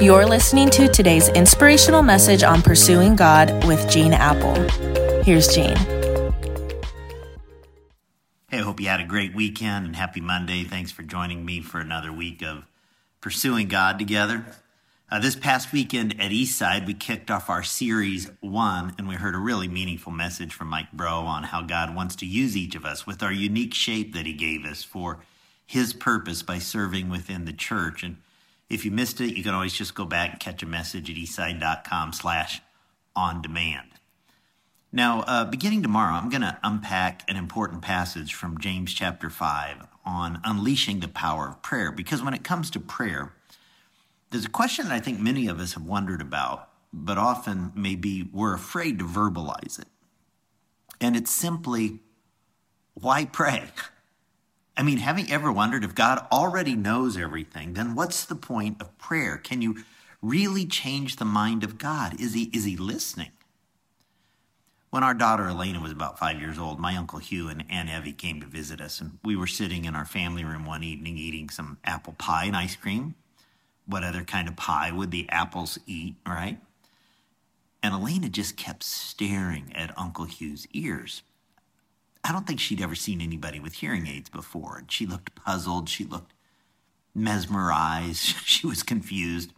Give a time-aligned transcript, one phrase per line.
[0.00, 4.54] You're listening to today's inspirational message on pursuing God with Gene Appel.
[5.22, 5.76] Here's Gene.
[8.48, 10.64] Hey, I hope you had a great weekend and happy Monday.
[10.64, 12.64] Thanks for joining me for another week of
[13.20, 14.44] pursuing God together.
[15.12, 19.36] Uh, this past weekend at Eastside, we kicked off our series one, and we heard
[19.36, 22.84] a really meaningful message from Mike Breaux on how God wants to use each of
[22.84, 25.20] us with our unique shape that He gave us for
[25.64, 28.02] His purpose by serving within the church.
[28.02, 28.16] And
[28.74, 31.16] if you missed it, you can always just go back and catch a message at
[31.16, 32.60] eastside.com slash
[33.14, 33.88] on demand.
[34.92, 39.86] Now, uh, beginning tomorrow, I'm going to unpack an important passage from James chapter 5
[40.04, 41.90] on unleashing the power of prayer.
[41.90, 43.32] Because when it comes to prayer,
[44.30, 48.28] there's a question that I think many of us have wondered about, but often maybe
[48.32, 49.88] we're afraid to verbalize it.
[51.00, 52.00] And it's simply,
[52.94, 53.64] why pray?
[54.76, 58.80] I mean, haven't you ever wondered if God already knows everything, then what's the point
[58.80, 59.36] of prayer?
[59.36, 59.84] Can you
[60.20, 62.20] really change the mind of God?
[62.20, 63.30] Is he, is he listening?
[64.90, 68.12] When our daughter Elena was about five years old, my Uncle Hugh and Aunt Evie
[68.12, 71.50] came to visit us, and we were sitting in our family room one evening eating
[71.50, 73.16] some apple pie and ice cream.
[73.86, 76.58] What other kind of pie would the apples eat, right?
[77.82, 81.22] And Elena just kept staring at Uncle Hugh's ears.
[82.24, 84.78] I don't think she'd ever seen anybody with hearing aids before.
[84.78, 85.90] And she looked puzzled.
[85.90, 86.32] She looked
[87.14, 88.20] mesmerized.
[88.44, 89.52] she was confused.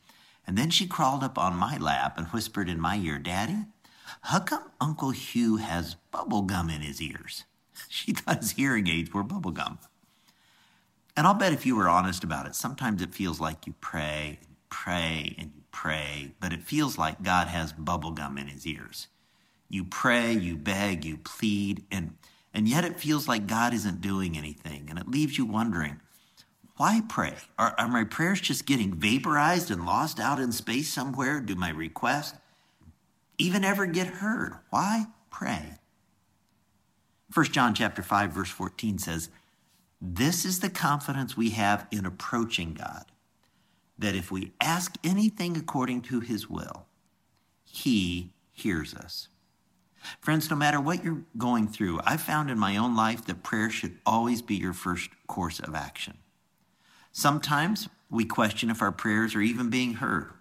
[0.47, 3.65] And then she crawled up on my lap and whispered in my ear, Daddy,
[4.23, 7.45] how come Uncle Hugh has bubble gum in his ears?
[7.91, 9.79] She thought his hearing aids were bubble gum.
[11.15, 14.39] And I'll bet if you were honest about it, sometimes it feels like you pray
[14.41, 19.09] and pray and pray, but it feels like God has bubble gum in his ears.
[19.69, 22.17] You pray, you beg, you plead, and
[22.57, 24.87] and yet it feels like God isn't doing anything.
[24.89, 26.01] And it leaves you wondering,
[26.79, 27.35] why pray?
[27.59, 31.39] Are, are my prayers just getting vaporized and lost out in space somewhere?
[31.41, 32.39] Do my requests
[33.37, 34.55] even ever get heard?
[34.71, 35.75] Why pray?
[37.35, 39.29] 1 John chapter 5 verse 14 says,
[40.01, 43.05] "This is the confidence we have in approaching God,
[43.99, 46.87] that if we ask anything according to his will,
[47.65, 49.29] he hears us."
[50.21, 53.71] Friends, no matter what you're going through, I've found in my own life that prayer
[53.71, 56.19] should always be your first course of action.
[57.13, 60.33] Sometimes we question if our prayers are even being heard.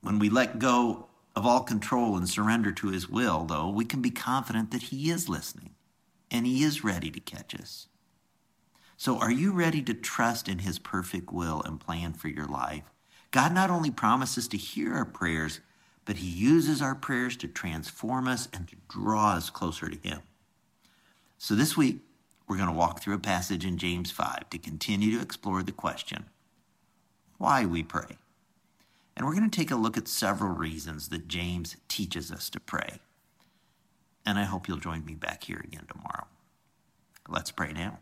[0.00, 4.02] When we let go of all control and surrender to His will, though, we can
[4.02, 5.74] be confident that He is listening
[6.30, 7.88] and He is ready to catch us.
[8.96, 12.84] So, are you ready to trust in His perfect will and plan for your life?
[13.30, 15.60] God not only promises to hear our prayers,
[16.04, 20.20] but He uses our prayers to transform us and to draw us closer to Him.
[21.38, 21.98] So this week,
[22.46, 25.72] we're going to walk through a passage in James 5 to continue to explore the
[25.72, 26.26] question
[27.38, 28.18] why we pray.
[29.16, 32.60] And we're going to take a look at several reasons that James teaches us to
[32.60, 33.00] pray.
[34.24, 36.26] And I hope you'll join me back here again tomorrow.
[37.28, 37.98] Let's pray now.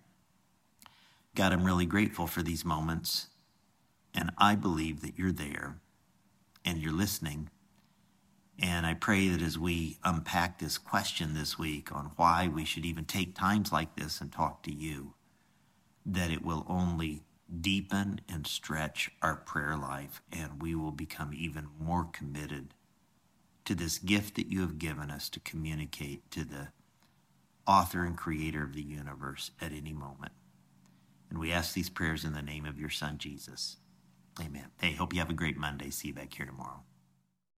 [1.34, 3.28] God, I'm really grateful for these moments,
[4.14, 5.76] and I believe that you're there
[6.64, 7.48] and you're listening
[8.58, 12.84] and I pray that as we unpack this question this week on why we should
[12.84, 15.14] even take times like this and talk to you,
[16.04, 17.22] that it will only
[17.60, 22.74] deepen and stretch our prayer life, and we will become even more committed
[23.64, 26.68] to this gift that you have given us to communicate to the
[27.66, 30.32] author and creator of the universe at any moment.
[31.28, 33.76] And we ask these prayers in the name of your son, Jesus.
[34.40, 34.66] Amen.
[34.80, 35.90] Hey, hope you have a great Monday.
[35.90, 36.82] See you back here tomorrow.